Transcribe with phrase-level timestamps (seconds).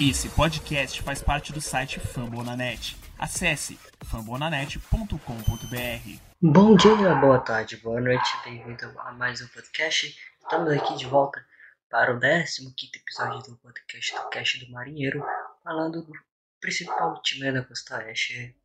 [0.00, 2.96] Esse podcast faz parte do site Fambonanet.
[3.18, 6.20] Acesse fambonanet.com.br.
[6.40, 10.16] Bom dia, boa tarde, boa noite, bem-vindo a mais um podcast.
[10.40, 11.44] Estamos aqui de volta
[11.90, 15.20] para o 15 episódio do podcast do Cast do Marinheiro,
[15.64, 16.12] falando do
[16.60, 18.56] principal time da Costa Oeste,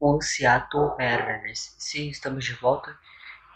[0.00, 1.76] o Seattle Mariners.
[1.78, 2.98] Sim, estamos de volta,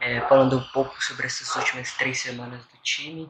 [0.01, 3.29] é, falando um pouco sobre essas últimas três semanas do time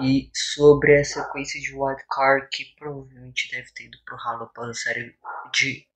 [0.00, 4.74] e sobre a sequência de wildcard que provavelmente deve ter ido pro ralo após a
[4.74, 5.16] série
[5.52, 5.86] de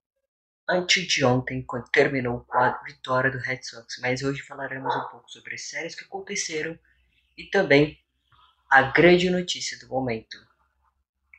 [0.69, 3.99] antes de ontem, quando terminou com a vitória do Red Sox.
[4.01, 6.79] Mas hoje falaremos um pouco sobre as séries que aconteceram
[7.37, 7.99] e também
[8.71, 10.37] a grande notícia do momento.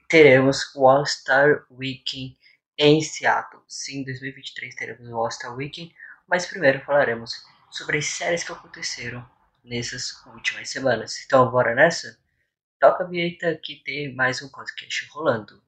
[0.07, 2.37] Teremos o All-Star Weekend
[2.77, 3.63] em Seattle.
[3.67, 5.93] Sim, em 2023 teremos o All-Star Weekend,
[6.27, 9.27] mas primeiro falaremos sobre as séries que aconteceram
[9.63, 11.23] nessas últimas semanas.
[11.25, 12.17] Então, bora nessa?
[12.85, 15.59] Toca a vinheta que tem mais um podcast rolando.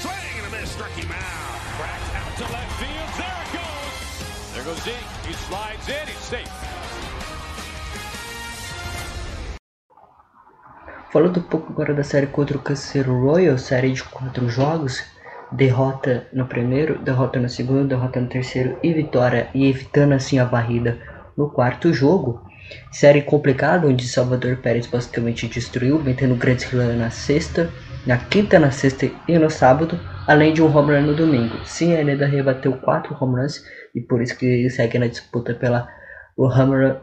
[0.00, 1.58] Swing and a miss, struck him out.
[1.76, 3.10] Cracked out to left field.
[3.18, 4.54] There it goes.
[4.54, 5.10] There goes Zeke.
[5.26, 6.06] He slides in.
[6.06, 6.48] He's safe.
[11.10, 15.02] Falando um pouco agora da série contra o Canceiro Royal, série de quatro jogos,
[15.50, 20.44] derrota no primeiro, derrota no segundo, derrota no terceiro e vitória, e evitando assim a
[20.44, 21.00] barrida
[21.36, 22.51] no quarto jogo.
[22.90, 27.70] Série complicada, onde Salvador Pérez basicamente destruiu, metendo grandes slam na sexta,
[28.06, 31.56] na quinta, na sexta e no sábado, além de um home run no domingo.
[31.64, 35.88] Sim, ele ainda rebateu quatro home runs e por isso que segue na disputa pela
[36.36, 36.96] o home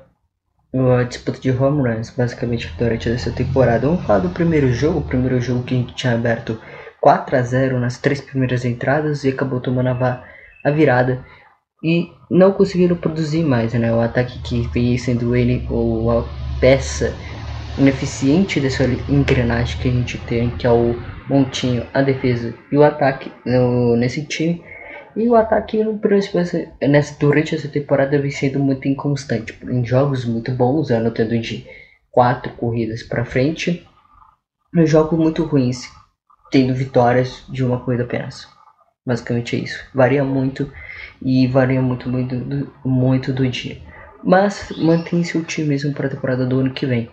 [0.73, 3.88] run, a disputa de home runs, basicamente durante essa temporada.
[3.88, 6.59] Vamos falar do primeiro jogo, o primeiro jogo que a gente tinha aberto
[7.02, 10.23] 4 a 0 nas três primeiras entradas e acabou tomando a,
[10.64, 11.23] a virada
[11.83, 13.94] e não conseguiram produzir mais, né?
[13.94, 16.23] O ataque que veio sendo ele ou a
[16.59, 17.16] peça
[17.77, 20.95] ineficiente dessa engrenagem que a gente tem, que é o
[21.30, 24.63] Montinho, a defesa e o ataque no, nesse time.
[25.16, 26.00] E o ataque no
[26.81, 31.66] nessa, durante essa temporada vem sendo muito inconstante, em jogos muito bons, anotando de
[32.12, 33.88] quatro corridas para frente,
[34.75, 35.89] em jogos muito ruins,
[36.51, 38.47] tendo vitórias de uma corrida apenas.
[39.06, 39.84] Basicamente é isso.
[39.94, 40.72] Varia muito
[41.22, 43.78] e varia muito, muito, muito do dia.
[44.24, 47.09] Mas mantém-se otimismo para a temporada do ano que vem,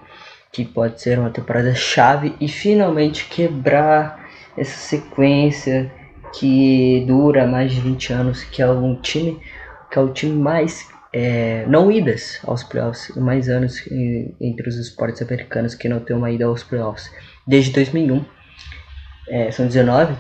[0.52, 5.92] que pode ser uma temporada chave e finalmente quebrar essa sequência
[6.38, 9.40] que dura mais de 20 anos, que é um time
[9.90, 13.82] que é o time mais é, não idas aos playoffs, mais anos
[14.40, 17.10] entre os esportes americanos que não tem uma ida aos playoffs
[17.46, 18.24] desde 2001.
[19.28, 20.14] É, são 19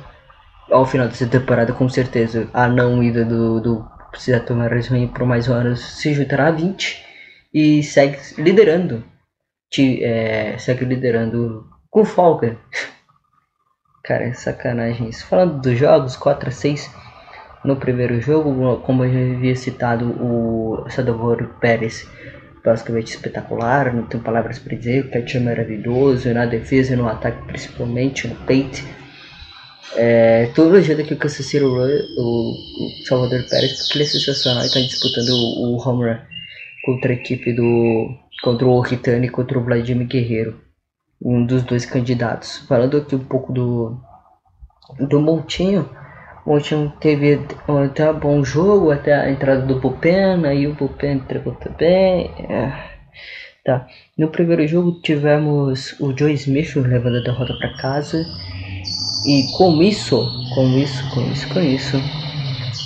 [0.70, 5.48] ao final dessa temporada, com certeza, a não ida do, do Seattle Mariners por mais
[5.48, 7.04] um ano se juntará a 20
[7.52, 9.04] e segue liderando.
[9.70, 12.56] Te, é, segue liderando com folga.
[14.02, 15.26] Cara, é sacanagem isso.
[15.26, 16.94] Falando dos jogos, 4 a 6
[17.64, 22.08] no primeiro jogo, como eu já havia citado, o Salvador Pérez
[22.64, 27.08] basicamente espetacular, não tenho palavras para dizer, o catch é maravilhoso, na defesa e no
[27.08, 28.82] ataque principalmente, no peito
[29.94, 32.54] é, todo jeito que o Kansas City o, o,
[33.06, 36.18] Salvador Pérez, porque ele é sensacional e está disputando o, o home run
[36.84, 38.10] contra a equipe do.
[38.42, 40.60] contra o Ritani e contra o Vladimir Guerreiro,
[41.22, 42.58] um dos dois candidatos.
[42.68, 43.98] Falando aqui um pouco do.
[44.98, 45.88] do Montinho.
[46.44, 51.14] O Montinho teve até um bom jogo, até a entrada do Bullpen, aí o Bullpen
[51.14, 52.30] entregou também.
[52.48, 52.96] É.
[53.64, 53.88] Tá.
[54.16, 58.24] No primeiro jogo tivemos o Joe Smith levando a derrota para casa
[59.26, 62.02] e com isso, com isso, com isso, com isso,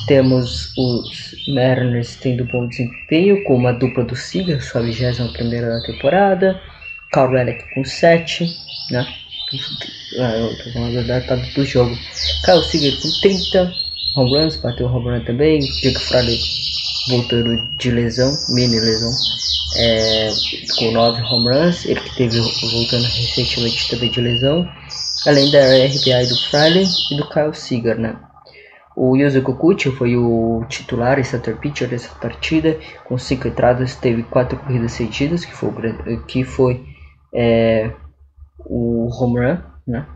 [0.07, 5.87] temos os Mariners tendo bom desempenho com uma dupla do Seager, sua 21 primeira da
[5.87, 6.61] temporada,
[7.13, 8.47] Carl Relic com 7,
[8.91, 9.07] né?
[10.19, 11.95] Ah, eu tô falando da data do jogo.
[12.45, 13.75] Kyle Seager com 30
[14.17, 15.61] home runs, bateu home run também.
[15.61, 16.39] Jake Fraley
[17.09, 19.11] voltando de lesão, mini lesão,
[19.77, 20.31] é,
[20.79, 21.85] com 9 home runs.
[21.85, 24.69] Ele que teve voltando recentemente também de lesão
[25.27, 28.17] além da RBI do Friday e do Kyle Seager, né?
[28.97, 34.23] O Yuzo Kokuchi foi o titular e starter pitcher dessa partida, com cinco entradas, teve
[34.25, 35.73] quatro corridas cedidas, que foi,
[36.27, 36.85] que foi
[37.33, 37.91] é,
[38.59, 40.07] o home run, né?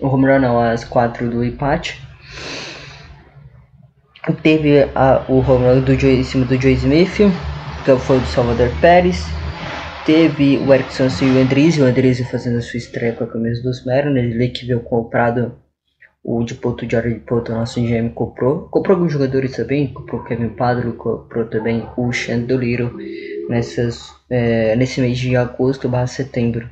[0.00, 2.00] O home run não, as quatro do empate.
[4.42, 7.16] Teve a, o home run do Joe, em cima do Joe Smith,
[7.84, 9.26] que foi do Salvador Pérez.
[10.06, 13.62] Teve o Erickson e o Andrizzi, o Andrizzi fazendo a sua estreia com a camisa
[13.62, 15.54] dos Mariners, ele que veio comprado
[16.22, 18.68] o de Porto Jared Porto, nosso GM comprou.
[18.68, 22.94] Comprou alguns jogadores também, comprou o Kevin Padre, comprou também o Chandoliro
[23.48, 26.68] nessas, é, nesse mês de agosto barra setembro.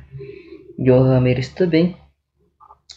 [0.77, 1.97] João Ramirez também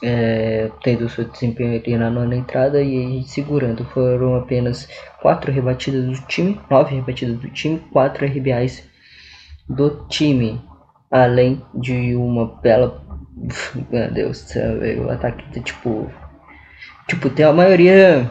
[0.02, 3.86] é, tendo seu desempenho ali na nona entrada e segurando.
[3.86, 4.86] Foram apenas
[5.22, 8.84] quatro rebatidas do time, nove rebatidas do time, quatro RBIs
[9.68, 10.60] do time,
[11.10, 13.02] além de uma bela.
[13.90, 16.10] Meu Deus do céu, o ataque tipo.
[17.08, 18.28] Tipo, tem a maioria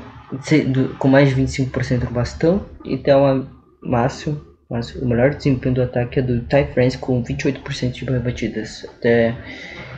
[1.00, 3.48] com mais de 25% do bastão e tem uma
[3.82, 4.42] máximo.
[4.70, 8.86] O melhor desempenho do ataque é do Ty France com 28% de rebatidas.
[8.98, 9.36] Até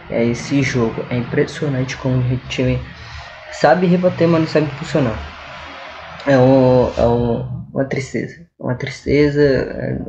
[0.09, 1.05] é esse jogo.
[1.09, 2.79] É impressionante como o time
[3.51, 5.17] sabe rebater, mas não sabe funcionar.
[6.25, 8.45] É, um, é um, uma tristeza.
[8.59, 10.03] Uma tristeza.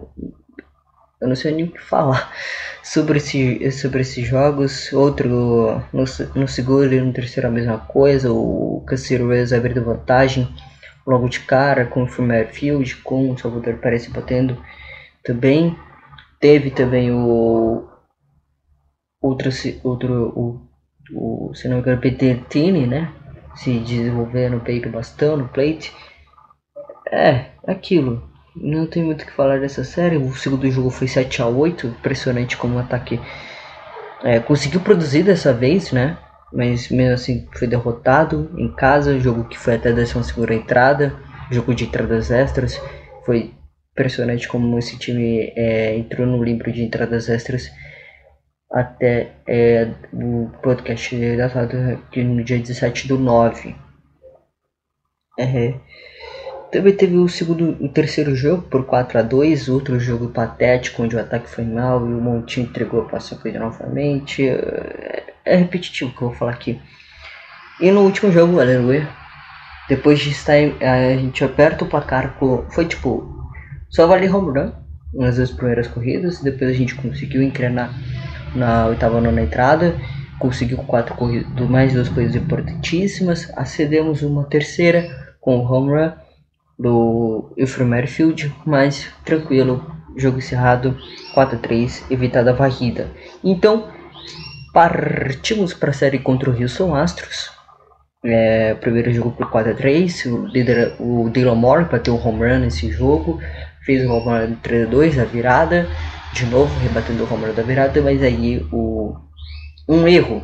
[1.21, 2.33] Eu não sei nem o que falar
[2.83, 4.93] sobre, esse, sobre esses jogos.
[4.93, 6.05] Outro no,
[6.35, 8.33] no segundo e no terceiro a mesma coisa.
[8.33, 10.49] O Cancelo Reyes abrindo vantagem
[11.07, 14.63] logo de cara com o Firmware Field, com o Salvador parece batendo
[15.25, 15.77] também.
[16.39, 17.89] Teve também o
[19.21, 19.51] outro,
[19.83, 20.69] outro o,
[21.13, 23.13] o, se não me engano, né?
[23.57, 25.93] Se desenvolver no peito bastão, no plate.
[27.11, 28.28] É, aquilo.
[28.57, 30.17] Não tem muito o que falar dessa série.
[30.17, 33.21] O segundo jogo foi 7 a 8 Impressionante como o ataque
[34.23, 36.19] é, conseguiu produzir dessa vez, né?
[36.53, 39.19] Mas mesmo assim foi derrotado em casa.
[39.21, 40.15] Jogo que foi até a 12
[40.53, 41.15] entrada.
[41.51, 42.81] Jogo de entradas extras.
[43.25, 43.55] Foi
[43.93, 47.71] impressionante como esse time é, entrou no livro de entradas extras
[48.71, 53.75] até é, o podcast datado aqui no dia 17 do 9.
[55.39, 55.75] É,
[56.71, 61.17] também teve o segundo, o terceiro jogo por 4 a 2 outro jogo patético onde
[61.17, 64.47] o ataque foi mal e o Montinho entregou a paçoca novamente.
[64.47, 66.81] É, é repetitivo que eu vou falar aqui.
[67.81, 69.09] E no último jogo, aleluia,
[69.89, 73.35] depois de estar a gente aperta o placar com, foi tipo
[73.89, 74.73] só vale home run
[75.15, 77.91] nas duas primeiras corridas, depois a gente conseguiu engrenar
[78.55, 79.95] na oitava nona entrada,
[80.39, 85.09] conseguiu quatro corridas, mais duas corridas importantíssimas, acedemos uma terceira
[85.41, 86.28] com o home run
[86.79, 89.85] do Ephraim Merfield, mas tranquilo,
[90.17, 90.97] jogo encerrado
[91.35, 93.09] 4 a 3, evitada a varrida.
[93.43, 93.89] Então,
[94.73, 97.51] partimos para a série contra o Houston Astros.
[98.25, 102.41] É, primeiro jogo por 4 a 3, o líder, o Dylan Moore bateu o home
[102.41, 103.41] run nesse jogo,
[103.85, 105.89] fez o home run 3 a 2, a virada
[106.33, 109.17] de novo rebatendo o Romero da virada, mas aí o
[109.89, 110.43] um erro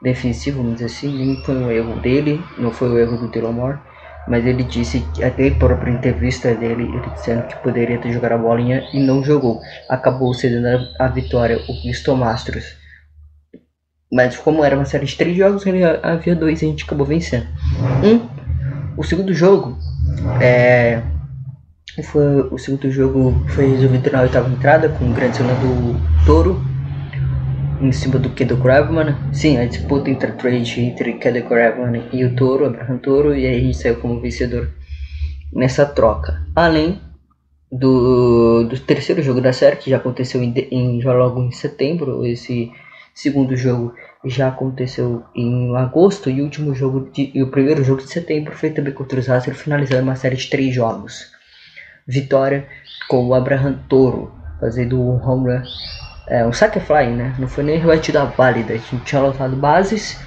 [0.00, 3.78] defensivo, vamos dizer assim, nem foi um erro dele, não foi o erro do Delomore,
[4.28, 8.38] mas ele disse, até a própria entrevista dele, ele dizendo que poderia ter jogado a
[8.38, 9.60] bolinha e não jogou.
[9.88, 10.66] Acabou cedendo
[10.98, 12.76] a, vitória o Houston Masters.
[14.12, 17.06] Mas como era uma série de três jogos, ele havia dois e a gente acabou
[17.06, 17.46] vencendo.
[18.04, 18.28] Um,
[18.96, 19.78] o segundo jogo
[20.40, 21.02] é
[22.02, 26.62] foi, o segundo jogo foi resolvido na oitava entrada com o grande cena do Toro
[27.80, 29.16] em cima do Kedo Graveman.
[29.32, 33.46] Sim, a disputa entre a trade entre Kedo Graveman e o Toro, Abraham Toro, e
[33.46, 34.70] aí a gente saiu como vencedor
[35.52, 36.42] nessa troca.
[36.54, 37.00] Além
[37.70, 42.24] do, do terceiro jogo da série, que já aconteceu em, em, já logo em setembro,
[42.26, 42.70] esse
[43.14, 48.02] segundo jogo já aconteceu em agosto, e o último jogo de, e o primeiro jogo
[48.02, 51.36] de setembro foi também contra os Astros, finalizando uma série de três jogos
[52.06, 52.66] vitória
[53.08, 55.62] com o Abraham Toro fazendo um home run,
[56.28, 57.34] é, um fly, né?
[57.38, 60.18] Não foi nem rebatida válida, a gente tinha lotado bases.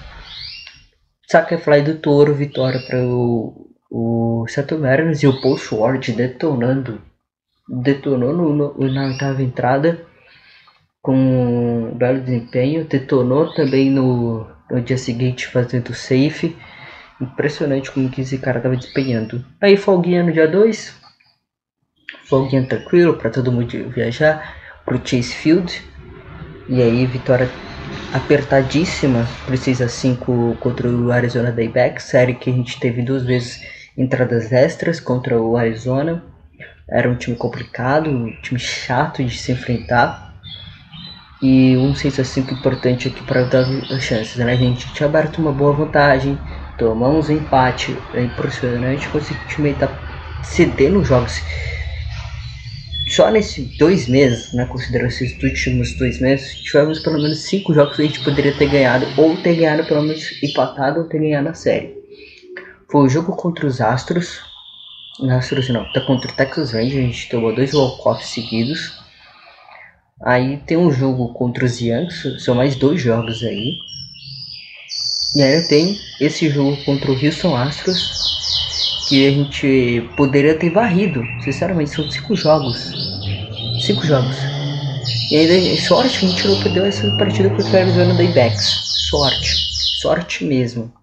[1.27, 7.01] Saque fly do Toro, vitória para o, o Seattle Mariners e o Paul Schwartz detonando,
[7.69, 10.05] detonou no, no, na oitava entrada
[11.01, 16.57] com um belo desempenho, detonou também no, no dia seguinte fazendo safe.
[17.19, 19.45] Impressionante como que esse cara estava desempenhando.
[19.61, 20.99] Aí folguinha no dia 2,
[22.25, 25.90] folguinha tranquilo para todo mundo viajar pro Chase Field.
[26.71, 27.51] E aí, vitória
[28.13, 33.25] apertadíssima por 6 a 5 contra o Arizona Daybacks, série que a gente teve duas
[33.25, 33.61] vezes
[33.97, 36.23] entradas extras contra o Arizona.
[36.89, 40.33] Era um time complicado, um time chato de se enfrentar.
[41.41, 44.53] E um 6 a 5 importante aqui para dar as chances, né?
[44.53, 46.39] A gente tinha aberto uma boa vantagem,
[46.77, 49.89] tomamos um empate, é impressionante como esse time tá
[50.41, 51.43] cedendo jogos
[53.11, 57.95] só nesses dois meses, né, considerando esses últimos dois meses, tivemos pelo menos cinco jogos
[57.95, 61.49] que a gente poderia ter ganhado, ou ter ganhado pelo menos empatado, ou ter ganhado
[61.49, 61.95] a série.
[62.89, 64.39] Foi o jogo contra os Astros,
[65.29, 68.99] Astros não, tá contra o Texas Rangers, a gente tomou dois walk-offs seguidos.
[70.23, 73.77] Aí tem um jogo contra os Yankees, são mais dois jogos aí.
[75.35, 78.60] E aí tem esse jogo contra o Houston Astros,
[79.11, 81.21] que a gente poderia ter varrido.
[81.41, 82.93] Sinceramente, são cinco jogos.
[83.85, 84.37] Cinco jogos.
[85.29, 88.63] E ainda, sorte que a gente não perdeu essa partida contra a Arizona Daybacks.
[89.09, 89.67] Sorte.
[89.99, 90.93] Sorte mesmo.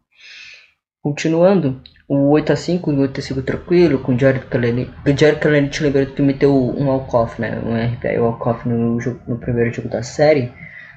[1.02, 4.90] Continuando, o 8x5, o 8x5 tranquilo, com o Jared Kalenic.
[5.04, 7.60] O Jared Kalenic lembrando que meteu um walk-off, né?
[7.62, 8.96] Um RBI walk-off no,
[9.26, 10.50] no primeiro jogo da série.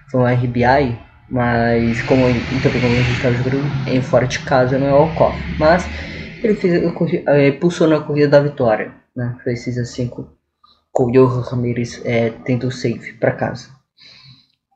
[0.09, 0.97] Foi um RBI,
[1.29, 5.37] mas como, então, como a gente estava jogando em fora de casa, não é walk-off.
[5.59, 5.85] Mas
[6.43, 9.37] ele fez, ele pulsou na corrida da vitória, né?
[9.43, 10.27] Fez 6x5
[10.91, 13.69] com o Johan Ramirez é, tendo o save para casa.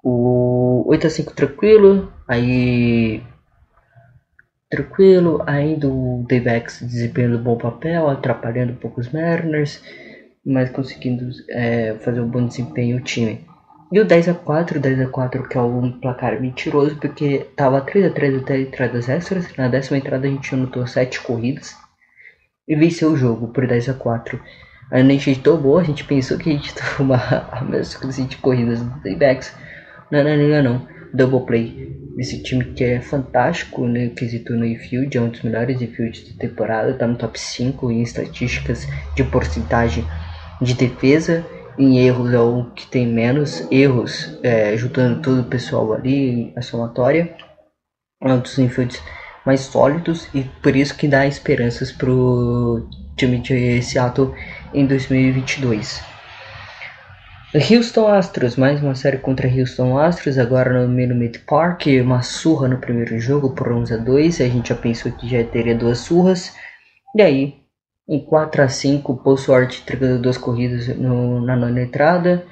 [0.03, 3.23] O 8x5 tranquilo, aí
[4.69, 9.81] tranquilo, ainda o Davex desempenhando um bom papel, atrapalhando um pouco os Mariners,
[10.45, 13.45] mas conseguindo é, fazer um bom desempenho o time.
[13.95, 19.55] E o 10x4, 10x4 que é um placar mentiroso, porque tava 3x3 até entradas extras,
[19.55, 21.73] na décima entrada a gente anotou 7 corridas
[22.67, 24.37] e venceu o jogo por 10x4.
[24.91, 28.99] A gente tomou, a gente pensou que a gente tomar a mesma 7 corridas do
[28.99, 29.55] Daybacks.
[30.11, 30.87] Não, não, não, não.
[31.13, 35.81] Double play esse time que é fantástico né, quesito no infield, é um dos melhores
[35.81, 38.85] infields de temporada, tá no top 5 em estatísticas
[39.15, 40.05] de porcentagem
[40.61, 41.45] de defesa.
[41.77, 46.61] Em erros é o que tem menos erros, é, juntando todo o pessoal ali, a
[46.61, 47.35] somatória.
[48.23, 49.01] É um dos infields
[49.45, 54.33] mais sólidos e por isso que dá esperanças pro time de Seattle
[54.73, 56.01] em 2022.
[57.71, 62.79] Houston Astros, mais uma série contra Houston Astros, agora no Minute Park, uma surra no
[62.79, 66.53] primeiro jogo por 11 a 2, a gente já pensou que já teria duas surras,
[67.15, 67.64] e aí,
[68.07, 72.45] em 4 a 5, Paul Swart entregando duas corridas no, na nona entrada,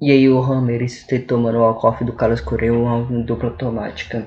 [0.00, 4.26] e aí o Ramirez tomando o walk do Carlos Correa, uma dupla automática.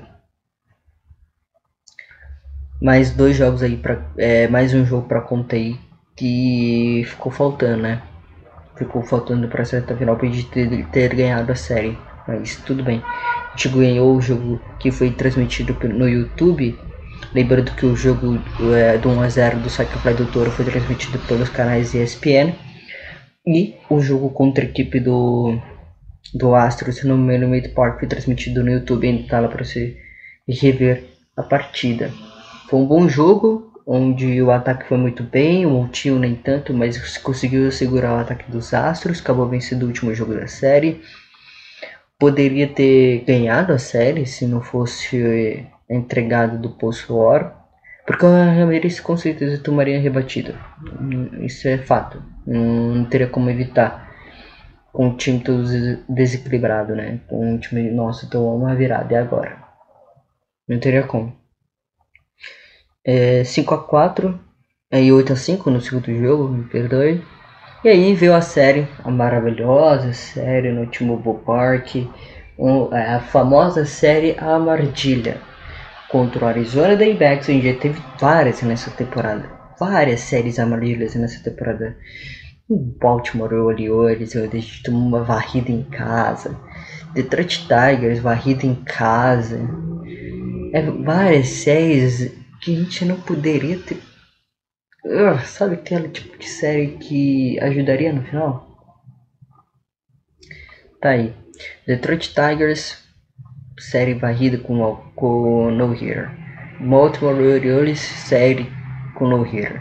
[2.80, 5.76] Mais dois jogos aí, pra, é, mais um jogo para conta aí,
[6.14, 8.02] que ficou faltando, né?
[8.76, 11.96] ficou faltando para certa final para ter, ter, ganhado a série.
[12.26, 13.02] Mas tudo bem.
[13.04, 16.78] A gente ganhou o jogo que foi transmitido no YouTube.
[17.34, 18.40] Lembrando que o jogo
[18.74, 22.54] é, do 1x0 do Sacrify do Toro foi transmitido pelos canais ESPN.
[23.44, 25.58] E o jogo contra a equipe do,
[26.32, 29.08] do Astros no Monument Park foi transmitido no YouTube.
[29.08, 29.98] Ainda tá lá para você
[30.48, 31.04] rever
[31.36, 32.10] a partida.
[32.70, 37.18] Foi um bom jogo onde o ataque foi muito bem, o Montinho nem tanto, mas
[37.18, 41.02] conseguiu segurar o ataque dos Astros, acabou vencendo o último jogo da série.
[42.18, 47.64] Poderia ter ganhado a série se não fosse entregado do post-war,
[48.06, 50.54] porque o Ramirez com certeza tomaria rebatida.
[51.40, 54.04] Isso é fato, não teria como evitar.
[54.92, 55.64] Com o time todo
[56.08, 57.18] desequilibrado, né?
[57.26, 59.58] Com o time, nosso tomou uma virada, e agora?
[60.68, 61.36] Não teria como
[63.04, 64.40] é, 5 a 4
[64.92, 67.24] e 8 a 5 no segundo jogo, me perdoe.
[67.82, 71.96] E aí veio a série, a maravilhosa série no T-Mobile Park,
[72.56, 75.40] um, é, a famosa série Amargilha
[76.14, 77.48] contra o Arizona Daybacks.
[77.48, 81.98] A gente já teve várias nessa temporada, várias séries amarelhas nessa temporada.
[82.68, 86.56] O Baltimore Orioles, a gente uma varrida em casa.
[87.14, 89.58] Detroit Tigers, varrida em casa.
[90.72, 94.00] É, várias séries que a gente não poderia ter.
[95.04, 98.78] Uh, sabe aquele tipo de série que ajudaria no final?
[101.00, 101.34] Tá aí.
[101.84, 103.03] Detroit Tigers,
[103.90, 106.30] série varrida com, com no hitter.
[106.80, 108.70] Baltimore Orioles, série
[109.14, 109.80] com no hitter.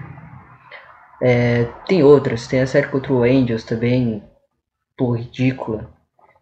[1.22, 4.24] É, tem outras, tem a série contra o Angels também,
[4.98, 5.90] pô, ridícula.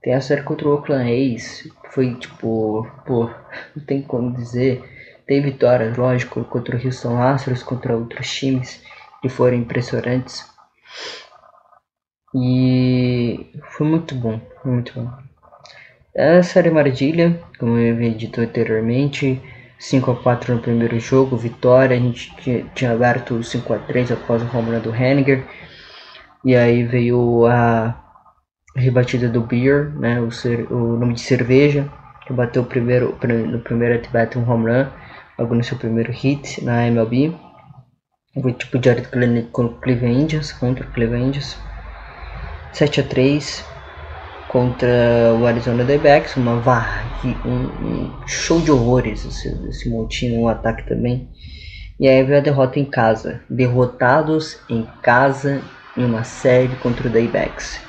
[0.01, 3.29] Tem a série contra o Oakland A's, foi tipo, pô,
[3.75, 4.83] não tem como dizer.
[5.27, 8.83] Tem vitórias, lógico, contra o Houston Astros, contra outros times
[9.21, 10.49] que foram impressionantes.
[12.33, 15.30] E foi muito bom, foi muito bom.
[16.17, 19.41] A série Mardilha, como eu havia dito anteriormente,
[19.79, 24.11] 5 a 4 no primeiro jogo, vitória, a gente tinha, tinha aberto 5 a 3
[24.11, 25.45] após o home do Henniger.
[26.43, 27.95] E aí veio a
[28.75, 31.89] rebatida do Beer, né, o, ser, o nome de cerveja,
[32.27, 34.87] que bateu primeiro, no primeiro at-bat um home run
[35.39, 37.33] logo no seu primeiro hit na MLB.
[38.41, 39.07] Foi tipo Jared
[39.53, 41.57] com o Cleveland Indians, contra o Cleveland Indians.
[42.73, 43.70] 7 a 3
[44.51, 49.89] contra o Arizona Diamondbacks, uma varre, um, um, show de horrores esse, esse
[50.33, 51.29] um ataque também.
[51.97, 55.61] E aí veio a derrota em casa, derrotados em casa
[55.95, 57.79] em uma série contra o Daybacks.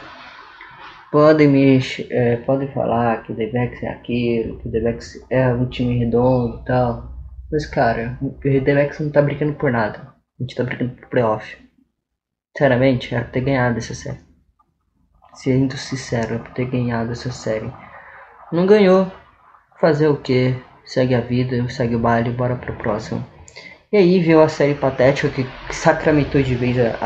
[1.11, 5.67] Podem me é, podem falar que o Daybacks é aquilo, que o Daybacks é um
[5.67, 7.13] time redondo e tal.
[7.51, 9.99] Mas, cara, o Redemex não tá brincando por nada.
[10.39, 11.59] A gente tá brincando por playoff.
[12.57, 14.32] Sinceramente, era ter ganhado essa série.
[15.35, 17.73] Sendo sincero, por ter ganhado essa série.
[18.53, 19.11] Não ganhou,
[19.81, 20.55] fazer o que?
[20.85, 23.25] Segue a vida, segue o baile, bora pro próximo.
[23.93, 26.97] E aí veio a série patética que sacramentou de vez a,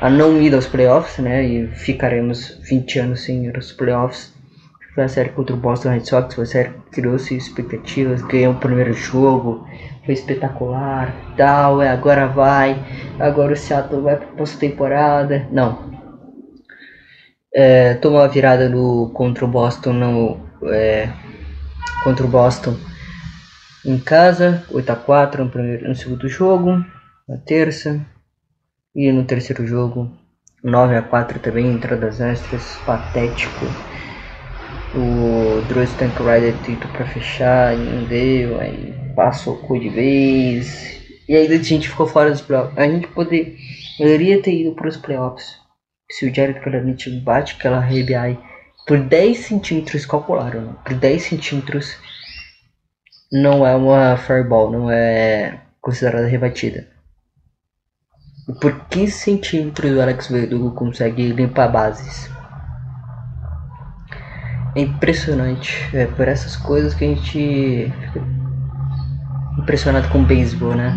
[0.00, 1.44] a, a não ida aos playoffs, né?
[1.44, 4.32] E ficaremos 20 anos sem ir aos playoffs.
[4.94, 8.54] Foi a série contra o Boston Red Sox, foi a série que criou-se expectativas, ganhou
[8.54, 9.66] o primeiro jogo,
[10.04, 12.82] foi espetacular, tal, é, agora vai,
[13.20, 15.46] agora o Seattle vai para pós-temporada.
[15.52, 15.97] Não.
[17.54, 21.08] É, tomou a virada no, contra o Boston no, é,
[22.04, 22.76] contra o Boston
[23.84, 26.84] em casa, 8 a 4 no, primeiro, no segundo jogo,
[27.26, 28.04] na terça,
[28.94, 30.10] e no terceiro jogo,
[30.62, 33.66] 9 a 4 também, entradas extras, patético.
[34.94, 40.98] O Drew Stank-Rider tentou pra fechar e não deu, aí passou o cu de vez.
[41.28, 42.76] E aí a gente ficou fora dos playoffs.
[42.76, 45.58] A gente poderia ter ido para os playoffs
[46.10, 48.38] se o Jared Kalanick bate aquela RBI
[48.86, 50.74] por 10 centímetros calcularam, né?
[50.82, 51.96] por 10 centímetros
[53.30, 56.88] não é uma fireball, não é considerada rebatida.
[58.62, 62.30] Por 15 centímetros o Alex Verdugo consegue limpar bases.
[64.74, 65.94] É impressionante.
[65.94, 68.24] É por essas coisas que a gente fica
[69.58, 70.94] impressionado com o beisebol, né?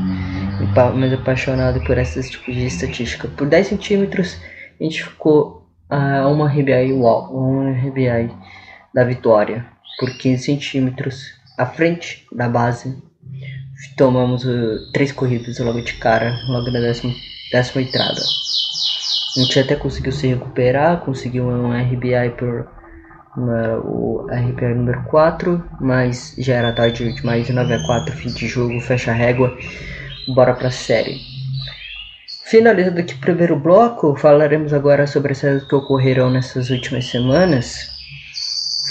[0.96, 3.27] Mas apaixonado por esses tipos de estatística.
[3.27, 4.39] Por 10 centímetros
[4.81, 8.31] a gente ficou a uma RBI uau, uma RBI
[8.93, 9.65] da vitória.
[10.00, 12.97] Por 15 centímetros à frente da base.
[13.95, 17.13] Tomamos uh, três corridas logo de cara, logo na décima,
[17.51, 18.21] décima entrada.
[19.38, 22.67] A gente até conseguiu se recuperar, conseguiu um RBI por
[23.38, 28.47] uma, o RBI número 4, mas já era tarde demais, 9 a 4, fim de
[28.47, 29.55] jogo, fecha a régua,
[30.27, 31.30] bora pra série.
[32.51, 37.89] Finalizando aqui o primeiro bloco, falaremos agora sobre as séries que ocorreram nessas últimas semanas.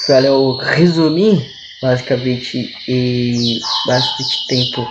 [0.06, 1.46] Falei o resumir
[1.82, 4.88] basicamente e bastante tempo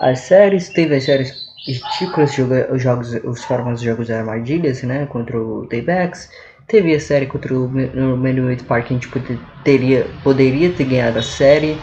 [0.00, 0.68] as séries.
[0.68, 1.32] Teve as séries
[1.66, 2.36] ridículas,
[2.70, 6.28] os jogos, os formas de jogos de armadilhas, né, contra o Daybacks.
[6.68, 11.80] Teve a série contra o Manuel Park, a gente poderia, poderia ter ganhado a série.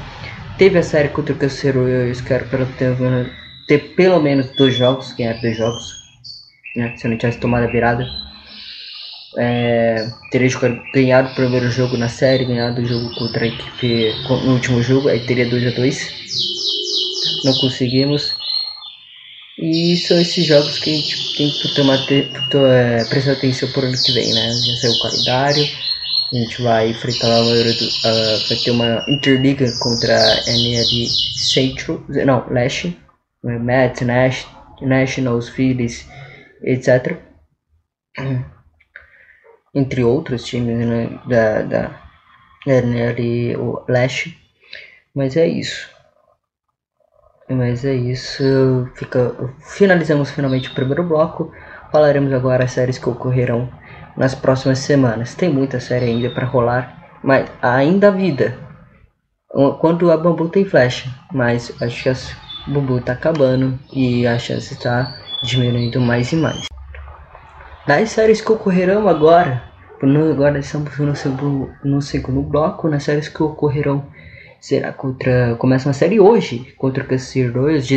[0.59, 2.45] Teve a série contra o Canceiro, eu espero
[2.77, 2.95] ter,
[3.67, 6.00] ter pelo menos dois jogos, ganhar dois jogos,
[6.75, 8.05] né, se eu não tivesse tomado a virada
[9.37, 10.49] é, teria
[10.93, 15.07] ganhado o primeiro jogo na série, ganhado o jogo contra a equipe no último jogo,
[15.07, 18.35] aí teria 2 a 2 Não conseguimos.
[19.57, 23.83] E são esses jogos que a gente tem que tomar, ter, é, prestar atenção por
[23.83, 24.51] ano que vem, né?
[24.51, 25.63] Já saiu o calendário.
[26.33, 27.85] A gente vai enfrentar maioria do.
[27.85, 32.01] Uh, vai ter uma interliga contra a NL Central.
[32.25, 32.97] Não, Leste.
[33.43, 34.47] Mets, Nash,
[34.81, 36.07] Nationals, Phillies,
[36.63, 37.19] etc
[39.73, 42.01] entre outros times né, da, da
[42.65, 44.37] NL Leste.
[45.15, 45.89] Mas é isso.
[47.49, 48.89] Mas é isso.
[48.95, 51.51] Fica, finalizamos finalmente o primeiro bloco.
[51.91, 53.69] Falaremos agora as séries que ocorrerão
[54.15, 55.35] nas próximas semanas.
[55.35, 58.57] Tem muita série ainda para rolar, mas ainda a vida.
[59.81, 62.15] Quando a Bambu tem flash, mas acho que a
[62.67, 66.65] Bambu está acabando e a chance está diminuindo mais e mais.
[67.87, 69.63] Das séries que ocorrerão agora,
[70.31, 74.05] agora estamos no segundo, no segundo bloco, nas séries que ocorrerão
[74.59, 75.55] será contra.
[75.55, 77.87] Começa uma série hoje contra o City Royals,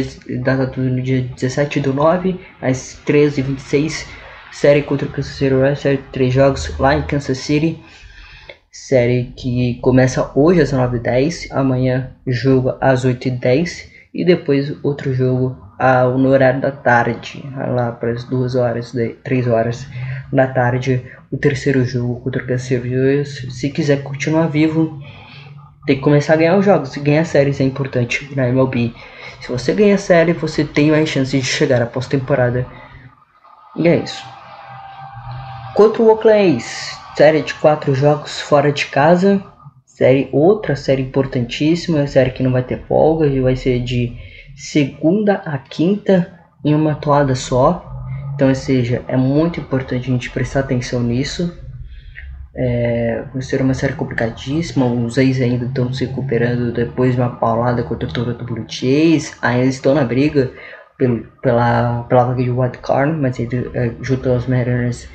[0.43, 4.07] data no dia 17 do 9, às 13h26.
[4.51, 7.79] Série contra o City Royals, série de três jogos lá em Kansas City.
[8.73, 16.19] Série que começa hoje às 9h10, amanhã jogo às 8h10 e depois outro jogo ao,
[16.19, 19.87] no horário da tarde, lá para as 2 horas, 3 horas
[20.33, 23.47] da tarde, o terceiro jogo contra o Cassius.
[23.51, 24.99] Se quiser continuar vivo,
[25.87, 26.97] tem que começar a ganhar os jogos.
[26.97, 28.95] Ganhar séries é importante na MLB.
[29.41, 32.67] Se você ganha série, você tem mais chance de chegar à pós-temporada.
[33.77, 34.25] E é isso.
[35.75, 36.63] Contra o Oakland
[37.17, 39.43] série de quatro jogos fora de casa.
[39.87, 44.13] Série, outra série importantíssima, série que não vai ter folga, e vai ser de
[44.57, 47.91] segunda a quinta em uma toada só.
[48.35, 51.57] Então, ou seja, é muito importante a gente prestar atenção nisso.
[52.57, 54.87] É, vai ser uma série complicadíssima.
[54.87, 59.37] Os ex ainda estão se recuperando depois de uma paulada contra o Toronto Blue Jays.
[59.43, 60.53] Ainda estão na briga
[60.97, 63.47] pelo, pela, pela vaga de wild card, mas é,
[64.01, 65.09] junto aos Mariners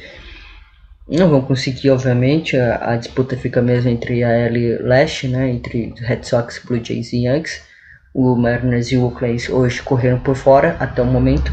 [1.08, 2.58] não vão conseguir, obviamente.
[2.58, 7.12] A, a, disputa fica mesmo entre a L Leste, né, entre Red Sox, Blue Jays
[7.14, 7.69] e Yankees.
[8.14, 11.52] O Mariners e o Oakland hoje correram por fora até o momento.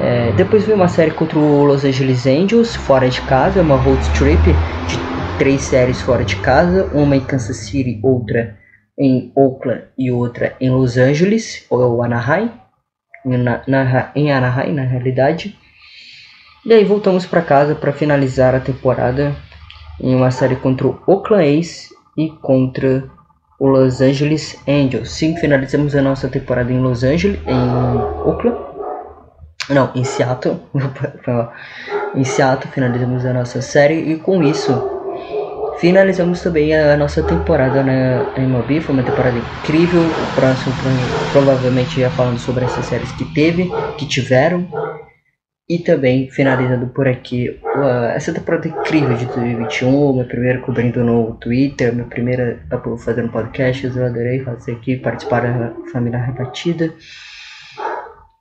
[0.00, 4.02] É, depois veio uma série contra o Los Angeles Angels, fora de casa, uma road
[4.18, 8.58] trip de três séries fora de casa, uma em Kansas City, outra
[8.98, 12.50] em Oakland e outra em Los Angeles, ou Anaheim,
[13.24, 15.56] na, na, em Anaheim na realidade.
[16.64, 19.34] E aí voltamos para casa para finalizar a temporada
[19.98, 23.10] em uma série contra o Oakland A's e contra
[23.60, 25.10] o Los Angeles Angels.
[25.10, 27.68] Sim, finalizamos a nossa temporada em Los Angeles, em
[28.26, 28.58] Oakland.
[29.68, 30.58] Não, em Seattle.
[32.16, 34.72] em Seattle finalizamos a nossa série e com isso
[35.78, 38.80] finalizamos também a nossa temporada na MLB.
[38.80, 40.00] Foi uma temporada incrível.
[40.00, 40.74] O próximo
[41.30, 44.66] provavelmente ia falando sobre essas séries que teve, que tiveram.
[45.70, 47.56] E também finalizando por aqui
[48.16, 52.60] essa temporada incrível de 2021, meu primeiro cobrindo no Twitter, minha primeira
[52.98, 56.92] fazendo podcast, eu adorei fazer aqui, participar da família rebatida.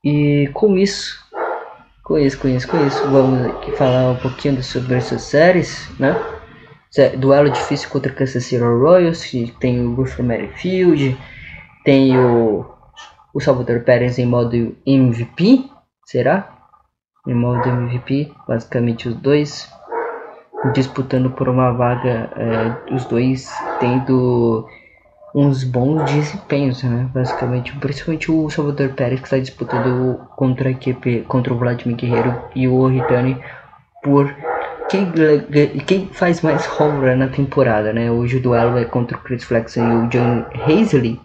[0.03, 1.23] E com isso,
[2.03, 6.19] com isso, com isso, com isso, vamos aqui falar um pouquinho sobre essas séries, né?
[7.19, 11.15] Duelo difícil contra o Kansas City Royals, que tem o Ruther Merrifield,
[11.85, 12.65] tem o,
[13.35, 15.69] o Salvador Pérez em modo MVP,
[16.07, 16.58] será?
[17.27, 19.71] Em modo MVP, basicamente os dois
[20.73, 24.67] disputando por uma vaga, é, os dois tendo
[25.33, 27.09] uns bons desempenhos, né?
[27.13, 32.35] Basicamente, principalmente o Salvador Pérez que está disputando contra a equipe, contra o Vladimir Guerreiro
[32.55, 33.37] e o Ritani
[34.03, 34.33] por
[34.89, 35.11] quem,
[35.85, 38.11] quem faz mais home run na temporada, né?
[38.11, 41.19] Hoje o duelo é contra o Chris Flexen e o John Hazley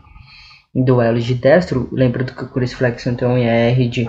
[0.75, 1.89] em duelos de destro.
[1.91, 4.07] Lembrando que o Chris Flexen tem um ER de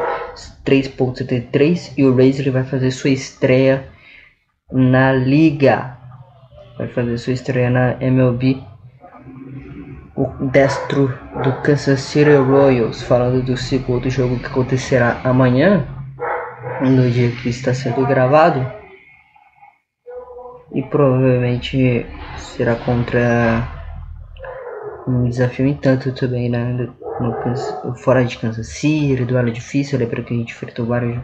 [0.65, 3.87] 3.73 e o Razor vai fazer sua estreia
[4.71, 5.97] na liga.
[6.77, 8.61] Vai fazer sua estreia na MLB.
[10.15, 11.07] O destro
[11.43, 15.85] do Kansas City Royals, falando do segundo jogo que acontecerá amanhã,
[16.81, 18.65] no dia que está sendo gravado.
[20.73, 22.05] E provavelmente
[22.37, 23.67] será contra
[25.07, 26.89] um desafio em tanto também, né?
[28.03, 31.19] Fora de Kansas City, duelo difícil, lembra que a gente enfrentou vários.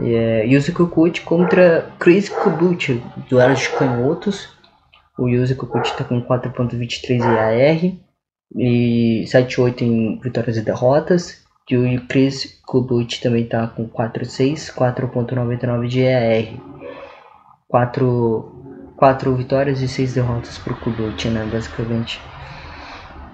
[0.00, 4.48] É, Yuzi Kikuchi contra Chris Kubuchi, duelo de canhotos.
[5.16, 7.94] O Yuzi Kikuchi está com 4.23 EAR
[8.56, 11.44] e 7.8 em vitórias e derrotas.
[11.70, 16.74] E o Chris Kubuchi também está com 4.6, 4.99 de EAR.
[17.68, 22.20] 4, 4 vitórias e 6 derrotas para o Kubuchi, né, basicamente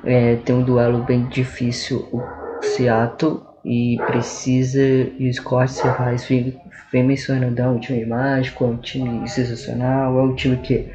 [0.04, 2.22] é, tem um duelo bem difícil o
[2.62, 6.58] Seattle e precisa e o Scott Serrais vem,
[6.90, 10.88] vem mencionando é um time mágico, é um time sensacional, é um time que,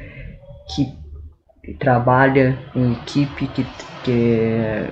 [0.68, 0.92] que
[1.78, 3.66] trabalha em equipe, que,
[4.02, 4.90] que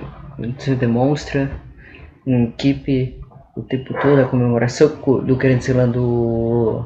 [0.59, 1.51] se demonstra
[2.25, 3.19] em equipe
[3.55, 4.89] o tempo todo, a comemoração
[5.23, 6.85] do Grand Slam do,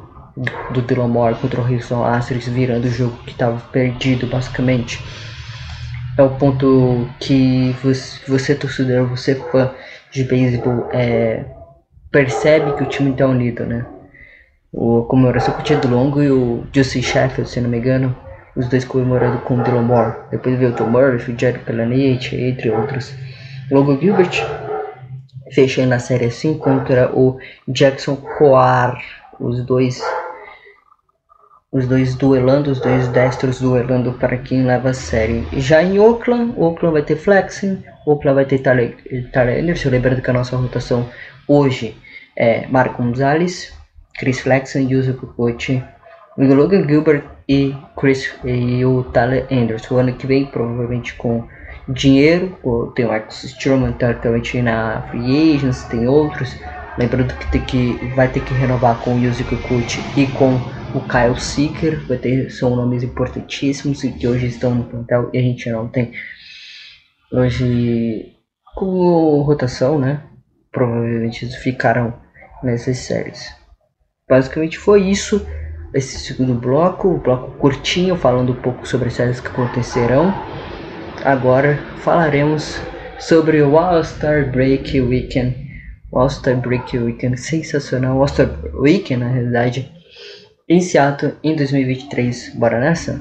[0.71, 5.03] do Dylan Moore contra o Houston Astros virando o jogo que estava perdido basicamente
[6.19, 9.71] é o ponto que você, você torcedor, você fã
[10.11, 11.45] de beisebol, é,
[12.11, 13.85] percebe que o time está unido, né?
[14.69, 18.13] O comemoração com o Tia Longo e o Justin Sheffield, se não me engano,
[18.53, 20.15] os dois comemorando com o Dylan Moore.
[20.29, 23.13] Depois veio o Tom Murphy, o Jerry Calanete, entre outros.
[23.71, 24.45] Longo Gilbert
[25.53, 29.01] fechando a série assim contra o Jackson Coar,
[29.39, 30.03] os dois
[31.71, 35.47] os dois duelando, os dois destros duelando para quem leva a série.
[35.53, 38.95] Já em Oakland, Oakland vai ter Flexing, Oakland vai ter Tyler,
[39.59, 41.07] Anderson, lembrando que a nossa rotação
[41.47, 41.95] hoje
[42.35, 43.71] é Marco Gonzalez,
[44.17, 45.83] Chris Flexing, Yuzo Kukochi,
[46.37, 49.95] Logan Gilbert e, Chris, e o Tyler Anderson.
[49.95, 51.47] O ano que vem, provavelmente com
[51.87, 52.57] dinheiro,
[52.95, 56.55] tem o Marcus Stroman teoricamente na Free Agents, tem outros.
[56.97, 60.59] Lembrando que, tem que vai ter que renovar com o Yuzo Kukochi e com
[60.93, 65.41] o Kyle Seeker, vai ter, são nomes importantíssimos que hoje estão no plantel e a
[65.41, 66.11] gente não tem.
[67.31, 68.35] Hoje,
[68.75, 70.23] com rotação, né?
[70.71, 72.13] Provavelmente eles ficaram
[72.63, 73.53] nessas séries.
[74.27, 75.45] Basicamente foi isso.
[75.93, 80.33] Esse segundo bloco, o bloco curtinho, falando um pouco sobre as séries que acontecerão.
[81.23, 82.79] Agora falaremos
[83.19, 85.55] sobre o All-Star Break Weekend.
[86.13, 88.19] All-Star Break Weekend sensacional.
[88.19, 89.91] All-Star Weekend, na realidade,
[90.69, 92.53] em Seattle em 2023.
[92.53, 93.19] Bora nessa?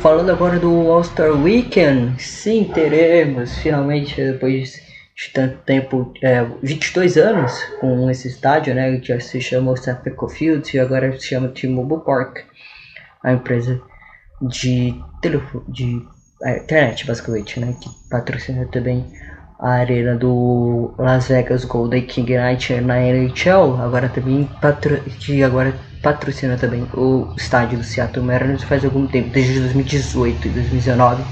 [0.00, 4.82] Falando agora do All-Star Weekend, sim, teremos finalmente, depois
[5.14, 9.76] de tanto tempo, é, 22 anos com esse estádio, né, que já se chama o
[9.76, 12.38] Sapeco Field e agora se chama T-Mobile Park,
[13.22, 13.80] a empresa
[14.42, 16.02] de, telefone, de
[16.42, 19.06] é, internet, basicamente, né, que patrocina também
[19.64, 25.74] a arena do Las Vegas Golden King Knight na NHL, agora também patro, que agora
[26.02, 31.24] patrocina também o estádio do Seattle Mariners faz algum tempo, desde 2018 e 2019,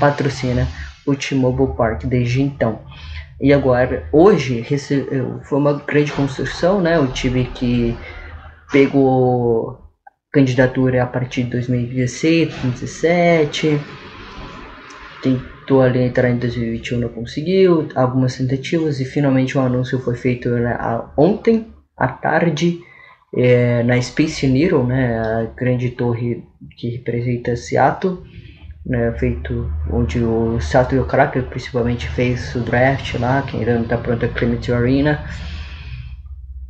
[0.00, 0.66] patrocina
[1.04, 2.80] o T-Mobile Park desde então.
[3.38, 4.64] E agora, hoje,
[5.44, 6.98] foi uma grande construção, né?
[6.98, 7.94] O time que
[8.72, 9.78] pegou
[10.32, 13.78] candidatura a partir de 2016, 2017,
[15.22, 20.16] tentou ali entrar em 2021, não conseguiu, algumas tentativas e finalmente o um anúncio foi
[20.16, 20.78] feito né,
[21.16, 22.80] ontem à tarde
[23.34, 26.44] é, na Space Needle, né, a grande torre
[26.76, 28.18] que representa Seattle,
[28.84, 33.98] né, feito onde o Seattle Kraken principalmente fez o draft lá, que ainda não está
[33.98, 35.24] pronto a Clemente Arena.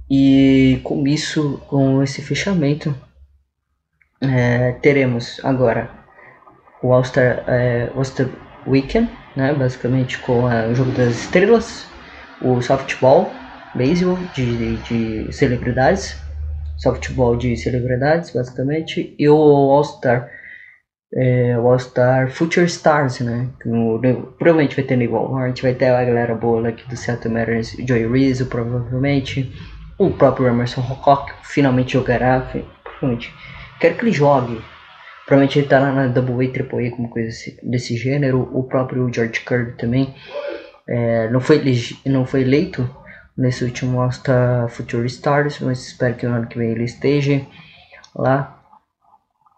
[0.08, 2.94] E com isso, com esse fechamento,
[4.20, 6.05] é, teremos agora
[6.86, 8.30] o All-Star é, All
[8.66, 11.86] Weekend, né, basicamente com o Jogo das Estrelas,
[12.40, 13.30] o softball,
[13.74, 16.16] baseball de, de celebridades,
[16.78, 20.28] softball de celebridades, basicamente, e o All-Star
[21.14, 23.48] é, All-Star Future Stars, né?
[23.64, 23.98] No,
[24.38, 25.36] provavelmente vai ter igual.
[25.36, 29.52] A gente vai ter a galera boa aqui do Seattle Mariners, Joey Rizzo, provavelmente.
[29.98, 32.40] O próprio Emerson Rocock finalmente jogará.
[32.82, 33.32] Provavelmente.
[33.80, 34.60] Quero que ele jogue.
[35.26, 38.48] Provavelmente ele tá lá na Double A, Triple A, como coisa desse, desse gênero.
[38.52, 40.14] O próprio George Kirby também.
[40.88, 41.60] É, não, foi,
[42.06, 42.88] não foi eleito
[43.36, 47.44] nesse último All-Star Future Stars, mas espero que no ano que vem ele esteja
[48.14, 48.56] lá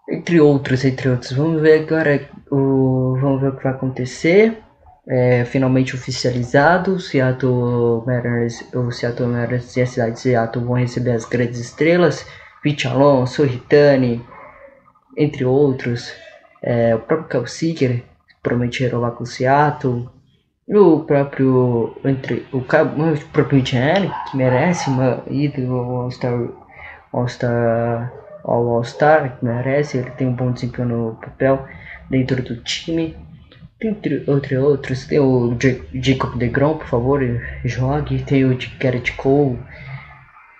[0.09, 1.33] entre outros, entre outros.
[1.33, 4.59] Vamos ver agora o, vamos ver o que vai acontecer.
[5.07, 10.75] É, finalmente oficializado, o Seattle Mariners, o Seattle Mariners e a cidade de Seattle vão
[10.75, 12.27] receber as grandes estrelas,
[12.63, 14.23] Pete Alonso, Ritani,
[15.19, 16.15] entre outros.
[16.63, 18.05] É, o próprio Cal Seeger
[18.43, 20.09] promete renovar com o Seattle.
[20.69, 26.49] O próprio entre o, o próprio Gianni, que merece uma ida ao All-Star
[27.13, 28.13] All-Star
[28.45, 31.67] All-Star, que merece, ele tem um bom desempenho no papel
[32.11, 33.17] dentro do time.
[33.81, 35.57] Entre, entre outros, tem o
[35.95, 37.21] Jacob DeGrom, por favor,
[37.65, 38.23] jogue.
[38.25, 39.59] Tem o Garrett Cole,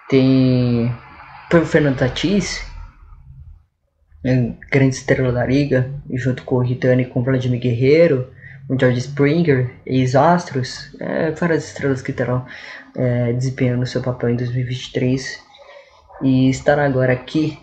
[0.09, 0.91] tem
[1.53, 2.68] o Fernando Tatis,
[4.71, 8.29] grande estrela da liga, junto com o Ritani com o Vladimir Guerreiro,
[8.69, 12.45] o George Springer, ex-Astros, é, várias estrelas que terão
[12.97, 15.41] é, desempenhando seu papel em 2023
[16.23, 17.59] e estar agora aqui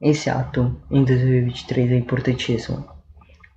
[0.00, 2.84] esse ato em 2023 é importantíssimo.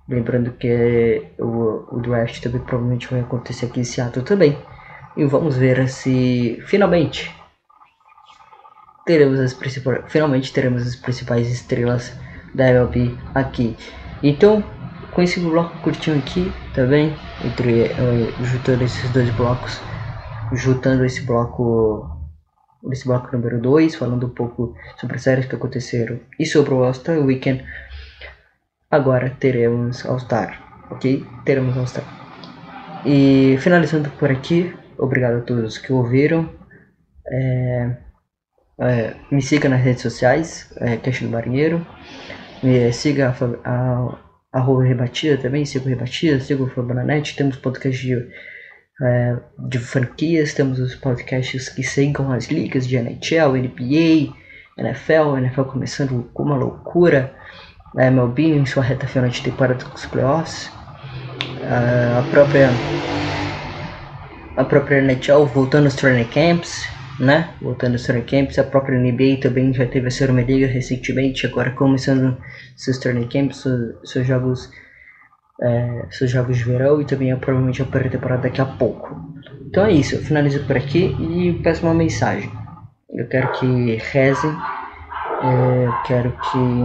[0.08, 4.56] Lembrando que o, o draft também provavelmente vai acontecer aqui esse ato também.
[5.16, 7.34] E vamos ver se finalmente
[9.08, 12.12] teremos as principais, finalmente teremos as principais estrelas
[12.54, 13.74] da MLB aqui.
[14.22, 14.62] Então,
[15.12, 16.82] com esse bloco curtinho aqui, tá
[17.42, 19.80] entre uh, juntando esses dois blocos,
[20.52, 22.06] juntando esse bloco
[22.82, 26.84] nesse bloco número 2, falando um pouco sobre as séries que aconteceram e sobre o
[26.84, 27.64] All-Star Weekend.
[28.90, 31.24] Agora teremos All-Star, ok?
[31.46, 32.04] Teremos All-Star.
[33.06, 36.50] E finalizando por aqui, obrigado a todos que ouviram.
[37.26, 38.07] É,
[38.80, 41.86] é, me siga nas redes sociais, é, do Marinheiro.
[42.62, 47.36] Me siga a, a, a, Rebatida também, siga o Rebatida, siga o Fabananet.
[47.36, 48.28] Temos podcast de
[49.00, 54.34] é, de franquias, temos os podcasts que seguem as ligas de NHL, NBA,
[54.76, 57.32] NFL, NFL começando com uma loucura,
[57.96, 60.70] a MLB em sua reta final de temporada com os playoffs,
[62.18, 62.70] a própria
[64.56, 66.88] a própria NHL voltando aos training camps,
[67.18, 67.50] né?
[67.60, 72.36] Voltando training camps, a própria NBA também já teve a sua liga recentemente, agora começando
[72.76, 74.70] seus training camps, seus, seus jogos
[75.60, 79.16] é, seus jogos de verão e também provavelmente a pré-temporada daqui a pouco.
[79.66, 82.50] Então é isso, eu finalizo por aqui e peço uma mensagem.
[83.10, 84.56] Eu quero que rezem,
[85.42, 86.84] é, eu quero que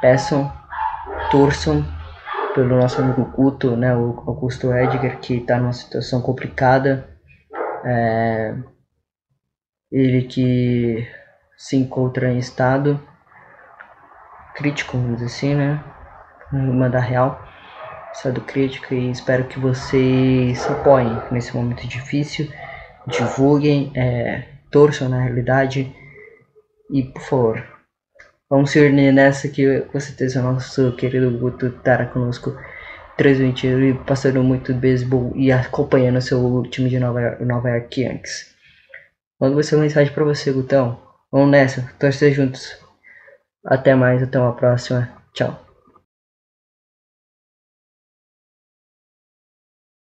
[0.00, 0.52] peçam,
[1.30, 1.84] torçam
[2.54, 7.08] pelo nosso amigo Guto, né, o Augusto Edgar, que está numa situação complicada.
[7.84, 8.54] É,
[9.94, 11.08] ele que
[11.56, 13.00] se encontra em estado
[14.56, 15.84] crítico, vamos dizer assim, né?
[16.52, 17.40] Manda real
[18.12, 22.48] estado crítico e espero que vocês se apoiem nesse momento difícil,
[23.06, 25.94] divulguem, é, torçam na realidade
[26.90, 27.64] e por favor,
[28.48, 32.56] vamos se unir nessa que com certeza o nosso querido Guto estará conosco
[33.16, 38.53] transmitindo e passando muito beisebol e acompanhando seu time de Nova Nova York Yankees.
[39.44, 40.98] Mando essa mensagem para você, Gutão.
[41.30, 42.78] Vamos nessa, torcer juntos.
[43.62, 45.06] Até mais, até uma próxima.
[45.34, 45.73] Tchau.